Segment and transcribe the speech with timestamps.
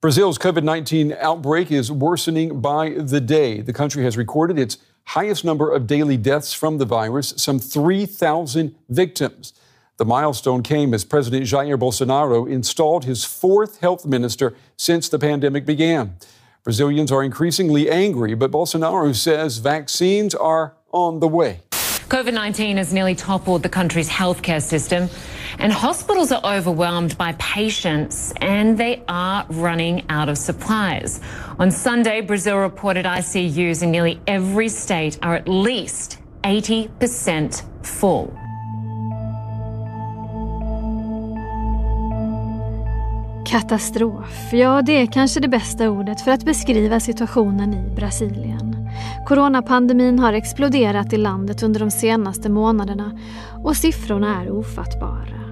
[0.00, 3.60] Brazil's COVID 19 outbreak is worsening by the day.
[3.60, 8.74] The country has recorded its highest number of daily deaths from the virus, some 3,000
[8.88, 9.52] victims.
[9.98, 15.66] The milestone came as President Jair Bolsonaro installed his fourth health minister since the pandemic
[15.66, 16.16] began.
[16.64, 21.60] Brazilians are increasingly angry, but Bolsonaro says vaccines are on the way.
[22.08, 25.10] COVID 19 has nearly toppled the country's healthcare system,
[25.58, 31.20] and hospitals are overwhelmed by patients and they are running out of supplies.
[31.58, 38.32] On Sunday, Brazil reported ICUs in nearly every state are at least 80% full.
[43.50, 48.88] Katastrof, ja det är kanske det bästa ordet för att beskriva situationen i Brasilien.
[49.26, 53.18] Coronapandemin har exploderat i landet under de senaste månaderna
[53.64, 55.49] och siffrorna är ofattbara.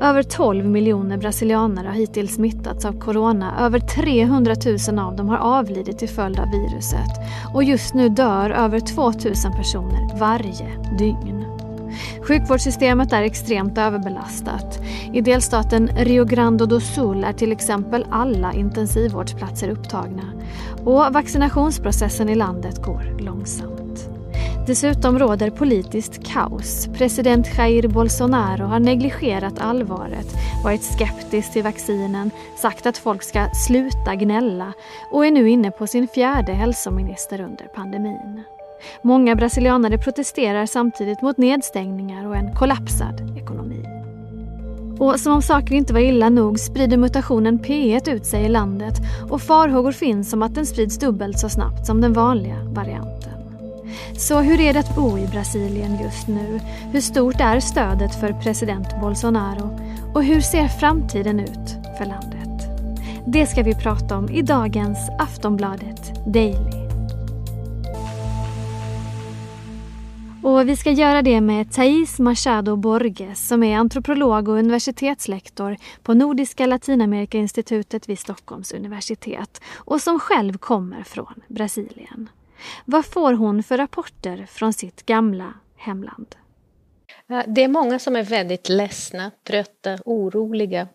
[0.00, 3.54] Över 12 miljoner brasilianer har hittills smittats av corona.
[3.60, 4.54] Över 300
[4.88, 7.10] 000 av dem har avlidit till följd av viruset.
[7.54, 9.12] Och just nu dör över 2 000
[9.56, 11.44] personer varje dygn.
[12.22, 14.78] Sjukvårdssystemet är extremt överbelastat.
[15.12, 20.32] I delstaten Rio Grande do Sul är till exempel alla intensivvårdsplatser upptagna
[20.84, 23.77] och vaccinationsprocessen i landet går långsamt.
[24.68, 26.88] Dessutom råder politiskt kaos.
[26.98, 30.26] President Jair Bolsonaro har negligerat allvaret,
[30.64, 34.72] varit skeptisk till vaccinen, sagt att folk ska sluta gnälla
[35.12, 38.42] och är nu inne på sin fjärde hälsominister under pandemin.
[39.02, 43.84] Många brasilianare protesterar samtidigt mot nedstängningar och en kollapsad ekonomi.
[44.98, 48.94] Och som om saker inte var illa nog sprider mutationen P1 ut sig i landet
[49.30, 53.27] och farhågor finns om att den sprids dubbelt så snabbt som den vanliga varianten.
[54.18, 56.60] Så hur är det att bo i Brasilien just nu?
[56.92, 59.80] Hur stort är stödet för president Bolsonaro?
[60.14, 62.68] Och hur ser framtiden ut för landet?
[63.26, 66.88] Det ska vi prata om i dagens Aftonbladet Daily.
[70.42, 76.14] Och vi ska göra det med Thais Machado Borges som är antropolog och universitetslektor på
[76.14, 82.28] Nordiska Latinamerikainstitutet vid Stockholms universitet och som själv kommer från Brasilien.
[82.84, 86.36] Vad får hon för rapporter från sitt gamla hemland?
[87.30, 90.88] Eh, det är många som är väldigt ledsna, trötta, oroliga.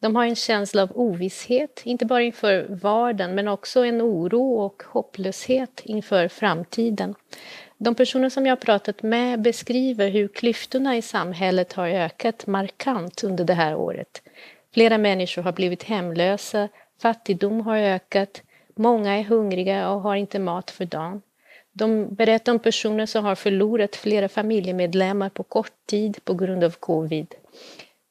[0.00, 4.82] De har en känsla av ovisshet, inte bara inför vardagen men också en oro och
[4.86, 7.14] hopplöshet inför framtiden.
[7.78, 13.24] De personer som jag har pratat med beskriver hur klyftorna i samhället har ökat markant
[13.24, 14.22] under det här året.
[14.74, 16.68] Flera människor har blivit hemlösa,
[17.02, 18.42] fattigdom har ökat,
[18.76, 21.22] många är hungriga och har inte mat för dagen.
[21.72, 26.70] De berättar om personer som har förlorat flera familjemedlemmar på kort tid på grund av
[26.70, 27.34] covid.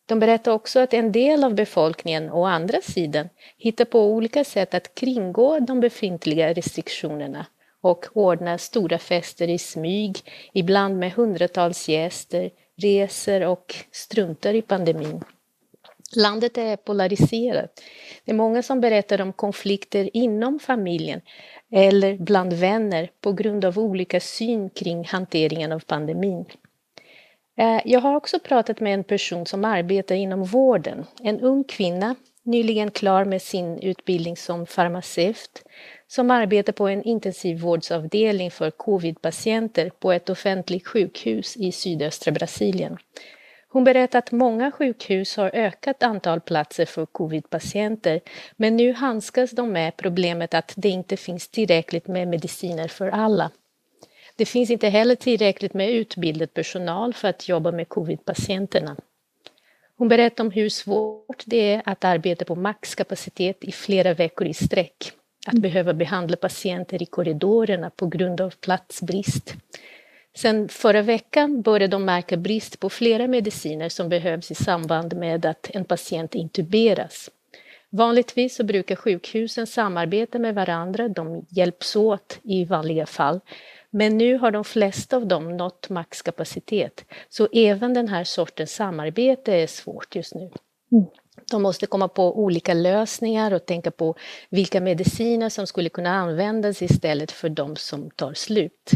[0.06, 4.74] De berättar också att en del av befolkningen, å andra sidan, hittar på olika sätt
[4.74, 7.46] att kringgå de befintliga restriktionerna
[7.82, 10.18] och ordnar stora fester i smyg,
[10.54, 15.24] ibland med hundratals gäster, reser och struntar i pandemin.
[16.16, 17.82] Landet är polariserat.
[18.26, 21.22] Det är många som berättar om konflikter inom familjen
[21.72, 26.46] eller bland vänner på grund av olika syn kring hanteringen av pandemin.
[27.58, 32.16] Eh, jag har också pratat med en person som arbetar inom vården, en ung kvinna,
[32.44, 35.64] nyligen klar med sin utbildning som farmaceut,
[36.08, 42.98] som arbetar på en intensivvårdsavdelning för covidpatienter på ett offentligt sjukhus i sydöstra Brasilien.
[43.76, 48.22] Hon berättar att många sjukhus har ökat antal platser för covidpatienter
[48.56, 53.52] men nu handskas de med problemet att det inte finns tillräckligt med mediciner för alla.
[54.36, 58.96] Det finns inte heller tillräckligt med utbildad personal för att jobba med covidpatienterna.
[59.98, 64.54] Hon berättar om hur svårt det är att arbeta på maxkapacitet i flera veckor i
[64.54, 65.12] sträck
[65.48, 69.56] att behöva behandla patienter i korridorerna på grund av platsbrist.
[70.36, 75.46] Sen förra veckan började de märka brist på flera mediciner som behövs i samband med
[75.46, 77.30] att en patient intuberas.
[77.90, 83.40] Vanligtvis så brukar sjukhusen samarbeta med varandra, de hjälps åt i vanliga fall.
[83.90, 89.54] Men nu har de flesta av dem nått maxkapacitet, så även den här sortens samarbete
[89.54, 90.52] är svårt just nu.
[90.92, 91.06] Mm.
[91.52, 94.16] De måste komma på olika lösningar och tänka på
[94.50, 98.92] vilka mediciner som skulle kunna användas istället för de som tar slut.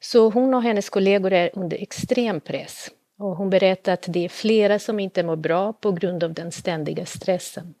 [0.00, 2.90] Så hon och hennes kollegor är under extrem press.
[3.18, 6.52] Och hon berättar att det är flera som inte mår bra på grund av den
[6.52, 7.74] ständiga stressen.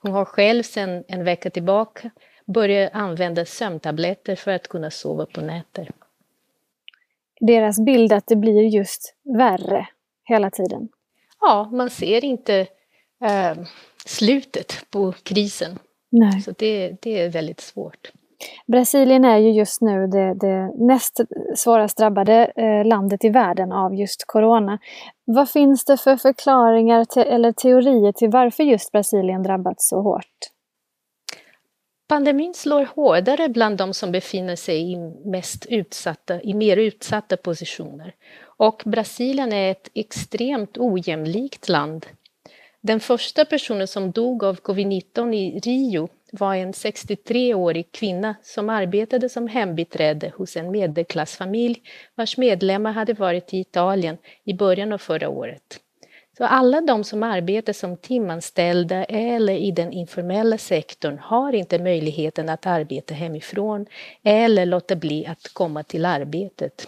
[0.00, 2.10] Hon har själv sedan en vecka tillbaka
[2.46, 5.90] börjat använda sömntabletter för att kunna sova på nätter.
[7.40, 9.88] Deras bild att det blir just värre
[10.24, 10.88] hela tiden?
[11.40, 12.66] Ja, man ser inte
[13.24, 13.54] eh,
[14.06, 15.78] slutet på krisen.
[16.10, 16.40] Nej.
[16.40, 18.12] Så det, det är väldigt svårt.
[18.66, 21.20] Brasilien är ju just nu det, det näst
[21.56, 24.78] svårast drabbade eh, landet i världen av just corona.
[25.24, 30.54] Vad finns det för förklaringar till, eller teorier till varför just Brasilien drabbats så hårt?
[32.08, 38.14] Pandemin slår hårdare bland de som befinner sig i, mest utsatta, i mer utsatta positioner.
[38.42, 42.06] Och Brasilien är ett extremt ojämlikt land.
[42.80, 46.08] Den första personen som dog av covid-19 i Rio
[46.38, 51.82] var en 63-årig kvinna som arbetade som hembiträde hos en medelklassfamilj
[52.14, 55.80] vars medlemmar hade varit i Italien i början av förra året.
[56.38, 62.48] Så alla de som arbetar som timanställda eller i den informella sektorn har inte möjligheten
[62.48, 63.86] att arbeta hemifrån
[64.22, 66.86] eller låta bli att komma till arbetet.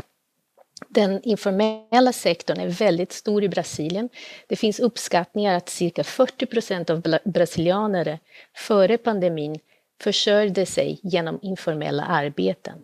[0.88, 4.08] Den informella sektorn är väldigt stor i Brasilien.
[4.46, 8.18] Det finns uppskattningar att cirka 40 procent av brasilianare
[8.54, 9.58] före pandemin
[10.00, 12.78] försörjde sig genom informella arbeten.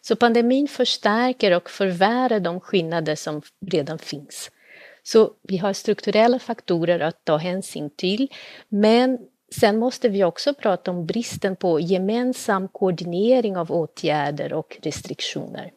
[0.00, 4.50] Så pandemin förstärker och förvärrar de skillnader som redan finns.
[5.02, 8.28] Så vi har strukturella faktorer att ta hänsyn till,
[8.68, 9.18] men
[9.60, 15.70] sen måste vi också prata om bristen på gemensam koordinering av åtgärder och restriktioner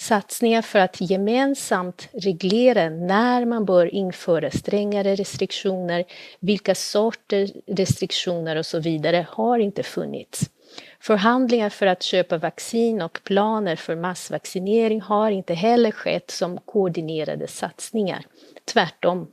[0.00, 6.04] satsningar för att gemensamt reglera när man bör införa strängare restriktioner,
[6.40, 10.50] vilka sorter restriktioner och så vidare har inte funnits.
[11.00, 17.46] Förhandlingar för att köpa vaccin och planer för massvaccinering har inte heller skett som koordinerade
[17.48, 18.24] satsningar.
[18.64, 19.30] Tvärtom.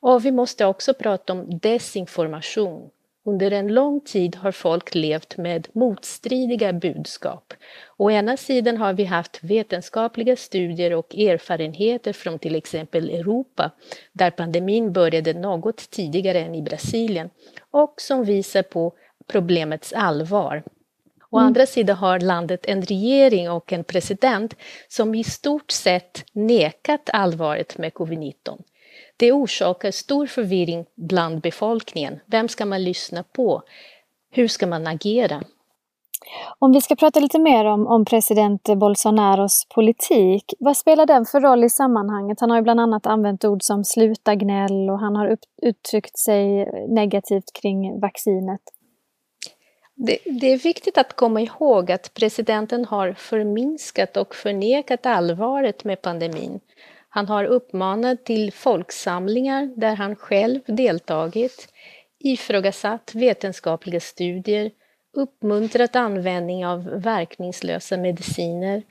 [0.00, 2.90] Och vi måste också prata om desinformation.
[3.28, 7.54] Under en lång tid har folk levt med motstridiga budskap.
[7.96, 13.70] Å ena sidan har vi haft vetenskapliga studier och erfarenheter från till exempel Europa,
[14.12, 17.30] där pandemin började något tidigare än i Brasilien,
[17.70, 18.92] och som visar på
[19.26, 20.62] problemets allvar.
[21.30, 21.46] Å mm.
[21.46, 24.54] andra sidan har landet en regering och en president
[24.88, 28.62] som i stort sett nekat allvaret med covid-19.
[29.16, 32.20] Det orsakar stor förvirring bland befolkningen.
[32.26, 33.62] Vem ska man lyssna på?
[34.30, 35.42] Hur ska man agera?
[36.58, 41.40] Om vi ska prata lite mer om, om president Bolsonaros politik, vad spelar den för
[41.40, 42.40] roll i sammanhanget?
[42.40, 46.18] Han har ju bland annat använt ord som sluta gnäll och han har upp, uttryckt
[46.18, 48.60] sig negativt kring vaccinet.
[49.94, 56.02] Det, det, är viktigt att komma ihåg att presidenten har förminskat och förnekat allvaret med
[56.02, 56.60] pandemin.
[57.16, 61.68] Han har uppmanat till folksamlingar där han själv deltagit,
[62.18, 64.70] ifrågasatt vetenskapliga studier,
[65.12, 68.82] uppmuntrat användning av verkningslösa mediciner,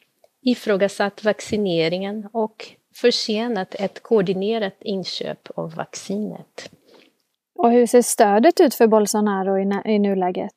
[0.42, 6.72] ifrågasatt vaccineringen och försenat ett koordinerat inköp av vaccinet.
[7.56, 10.56] Och hur ser stödet ut för Bolsonaro i, i nuläget?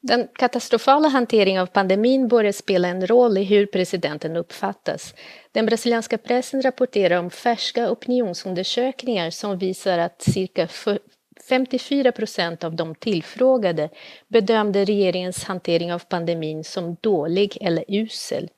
[0.00, 5.14] Den katastrofala hanteringen av pandemin börjar spela en roll i hur presidenten uppfattas.
[5.52, 10.68] Den brasilianska pressen rapporterar om färska opinionsundersökningar som visar att cirka
[11.48, 13.88] 54 procent av de tillfrågade
[14.28, 18.48] bedömde regeringens hantering av pandemin som dålig eller usel.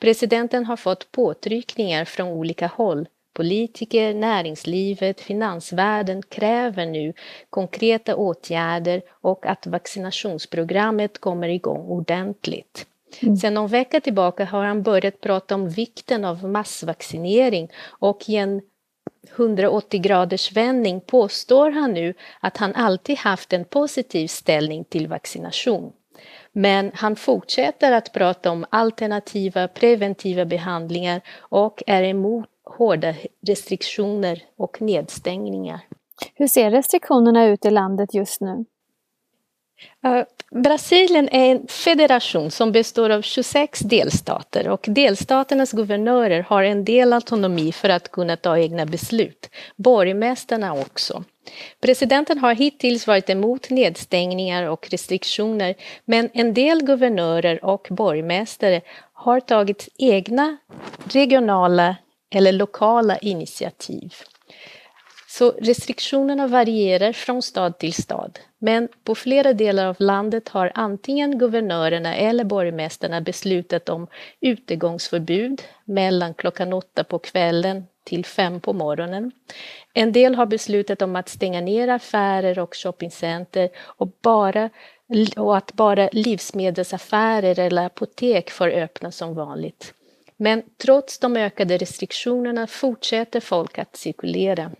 [0.00, 3.06] Presidenten har fått påtryckningar från olika håll
[3.36, 7.12] Politiker, näringslivet, finansvärlden kräver nu
[7.50, 12.86] konkreta åtgärder och att vaccinationsprogrammet kommer igång ordentligt.
[13.22, 13.36] Mm.
[13.36, 18.62] Sen någon vecka tillbaka har han börjat prata om vikten av massvaccinering och i en
[19.36, 25.92] 180 graders vändning påstår han nu att han alltid haft en positiv ställning till vaccination.
[26.52, 33.14] Men han fortsätter att prata om alternativa preventiva behandlingar och är emot hårda
[33.46, 35.80] restriktioner och nedstängningar.
[36.34, 38.64] Hur ser restriktionerna ut i landet just nu?
[40.06, 46.84] Uh, Brasilien är en federation som består av 26 delstater och delstaternas guvernörer har en
[46.84, 49.50] del autonomi för att kunna ta egna beslut.
[49.76, 51.24] Borgmästarna också.
[51.80, 58.80] Presidenten har hittills varit emot nedstängningar och restriktioner men en del guvernörer och borgmästare
[59.12, 60.56] har tagit egna
[61.04, 61.96] regionala
[62.30, 64.14] eller lokala initiativ.
[65.28, 71.38] Så restriktionerna varierar från stad till stad, men på flera delar av landet har antingen
[71.38, 74.06] guvernörerna eller borgmästarna beslutat om
[74.40, 79.32] utegångsförbud mellan klockan åtta på kvällen till fem på morgonen.
[79.94, 84.70] En del har beslutat om att stänga ner affärer och shoppingcenter och, bara,
[85.36, 89.94] och att bara livsmedelsaffärer eller apotek får öppna som vanligt.
[90.36, 94.70] Men trots de ökade restriktionerna fortsätter folk att cirkulera.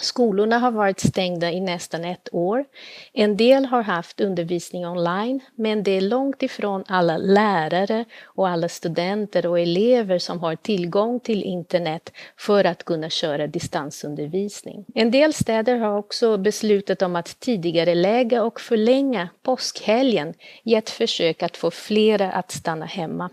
[0.00, 2.64] Skolorna har varit stängda i nästan ett år.
[3.12, 8.68] En del har haft undervisning online, men det är långt ifrån alla lärare och alla
[8.68, 14.84] studenter och elever som har tillgång till internet för att kunna köra distansundervisning.
[14.94, 20.90] En del städer har också beslutat om att tidigare lägga och förlänga påskhelgen i ett
[20.90, 23.30] försök att få flera att stanna hemma.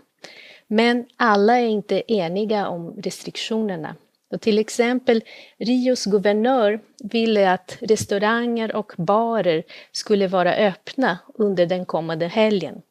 [0.68, 3.96] Men alla är inte eniga om restriktionerna.
[4.30, 5.22] Och till exempel
[5.58, 12.82] Rios guvernör ville att restauranger och barer skulle vara öppna under den kommande helgen.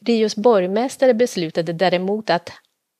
[0.00, 2.50] Rios borgmästare beslutade däremot att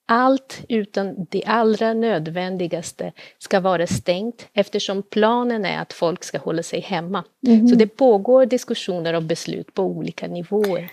[0.09, 6.63] allt utan det allra nödvändigaste ska vara stängt eftersom planen är att folk ska hålla
[6.63, 7.25] sig hemma.
[7.47, 7.69] Mm.
[7.69, 10.91] Så det pågår diskussioner och beslut på olika nivåer.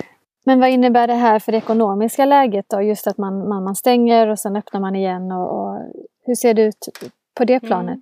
[0.50, 2.82] Men vad innebär det här för det ekonomiska läget då?
[2.82, 5.32] Just att man, man, man stänger och sen öppnar man igen.
[5.32, 5.78] Och, och
[6.26, 6.90] hur ser det ut
[7.38, 7.68] på det mm.
[7.68, 7.88] planet?
[7.88, 8.00] Mm.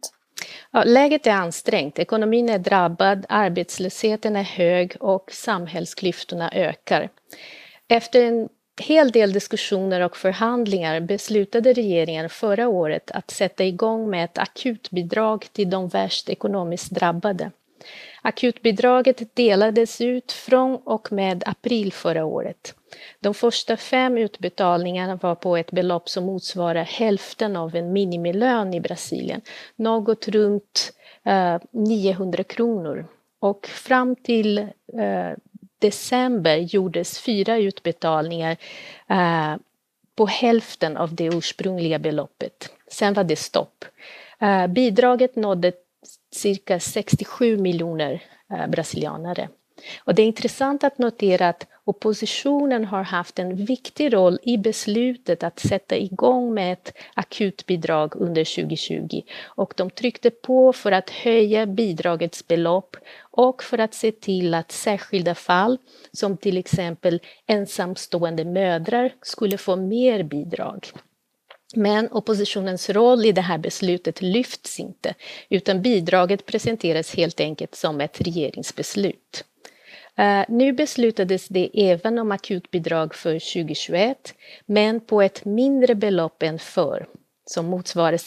[0.71, 7.09] Ja, läget är ansträngt, ekonomin är drabbad, arbetslösheten är hög och samhällsklyftorna ökar.
[7.87, 8.49] Efter en
[8.81, 15.47] hel del diskussioner och förhandlingar beslutade regeringen förra året att sätta igång med ett akutbidrag
[15.51, 17.51] till de värst ekonomiskt drabbade.
[18.27, 22.75] Akutbidraget delades ut från och med april förra året.
[23.19, 28.81] De första fem utbetalningarna var på ett belopp som motsvarar hälften av en minimilön i
[28.81, 29.41] Brasilien,
[29.75, 30.93] något runt
[31.23, 33.05] eh, 900 kronor.
[33.39, 35.31] Och fram till eh,
[35.79, 38.57] december gjordes fyra utbetalningar
[39.09, 39.55] eh,
[40.15, 42.69] på hälften av det ursprungliga beloppet.
[42.91, 43.85] Sen var det stopp.
[44.39, 45.71] Eh, bidraget nådde
[46.31, 49.49] cirka 67 miljoner eh, brasilianare.
[50.03, 55.43] Och det är intressant att notera att oppositionen har haft en viktig roll i beslutet
[55.43, 61.65] att sätta igång med ett akutbidrag under 2020 och de tryckte på för att höja
[61.65, 65.77] bidragets belopp och för att se till att särskilda fall
[66.11, 70.87] som till exempel ensamstående mödrar skulle få mer bidrag.
[71.77, 75.13] Men oppositionens roll i det här beslutet lyfts inte,
[75.49, 79.43] utan bidraget presenteras helt enkelt som ett regeringsbeslut.
[80.19, 86.59] Uh, nu beslutades det även om akutbidrag för 2021, men på ett mindre belopp än
[86.59, 87.07] förr,
[87.45, 88.19] som motsvarar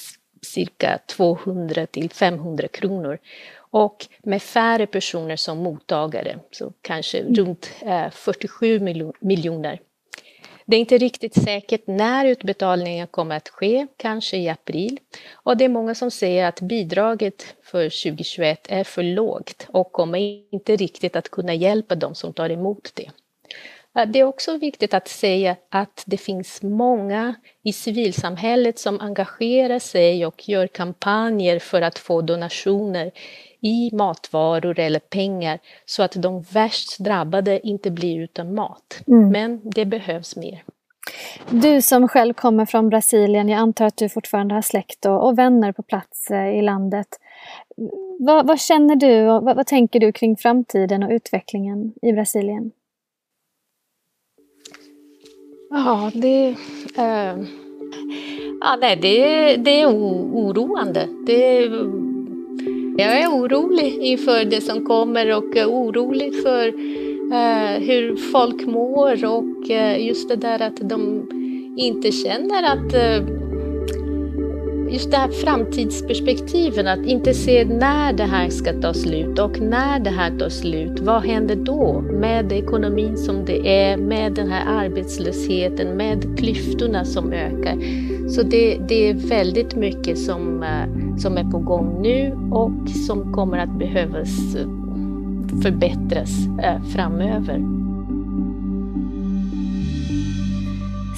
[0.43, 3.19] cirka 200 till 500 kronor
[3.57, 8.81] och med färre personer som mottagare, så kanske runt uh, 47
[9.21, 9.81] miljoner.
[10.71, 14.99] Det är inte riktigt säkert när utbetalningen kommer att ske, kanske i april.
[15.33, 20.19] Och det är många som säger att bidraget för 2021 är för lågt och kommer
[20.55, 23.11] inte riktigt att kunna hjälpa dem som tar emot det.
[24.07, 27.35] Det är också viktigt att säga att det finns många
[27.65, 33.13] i civilsamhället som engagerar sig och gör kampanjer för att få donationer
[33.61, 39.03] i matvaror eller pengar så att de värst drabbade inte blir utan mat.
[39.07, 39.29] Mm.
[39.29, 40.63] Men det behövs mer.
[41.51, 45.39] Du som själv kommer från Brasilien, jag antar att du fortfarande har släkt och, och
[45.39, 47.09] vänner på plats eh, i landet.
[48.19, 52.71] Vad, vad känner du och vad, vad, tänker du kring framtiden och utvecklingen i Brasilien?
[55.71, 56.49] Ja, det,
[56.99, 57.39] äh,
[58.61, 61.09] ja, nej, det, det är oroande.
[61.27, 61.69] Det
[62.97, 66.69] jag är orolig inför det som kommer och orolig för
[67.33, 71.27] eh, hur folk mår och eh, just det där att de
[71.77, 73.40] inte känner att eh,
[74.93, 80.01] just det här framtidsperspektiven, att inte se när det här ska ta slut och när
[80.01, 84.85] det här tar slut, vad händer då med ekonomin som det är, med den här
[84.85, 87.77] arbetslösheten, med klyftorna som ökar.
[88.29, 93.33] Så det, det är väldigt mycket som, eh, som är på gång nu och som
[93.33, 94.67] kommer att behövas eh,
[95.63, 96.31] förbättras
[96.63, 97.90] eh, framöver.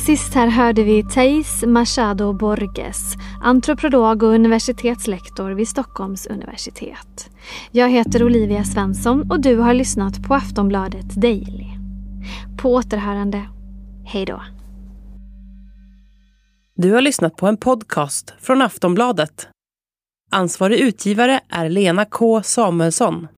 [0.06, 7.30] Sist här hörde vi Thais Machado Borges, antropolog och universitetslektor vid Stockholms universitet.
[7.70, 11.66] Jag heter Olivia Svensson och du har lyssnat på Aftonbladet Daily.
[12.62, 13.48] På återhörande.
[14.04, 14.42] Hej då.
[16.74, 19.48] Du har lyssnat på en podcast från Aftonbladet.
[20.30, 23.28] Ansvarig utgivare är Lena K Samuelsson.